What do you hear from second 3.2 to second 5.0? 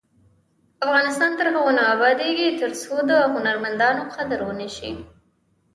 هنرمندانو قدر ونشي.